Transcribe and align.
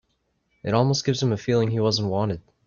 It 0.63 0.73
almost 0.73 1.05
gives 1.05 1.21
him 1.21 1.31
a 1.31 1.37
feeling 1.37 1.69
he 1.69 1.79
wasn't 1.79 2.09
wanted. 2.09 2.41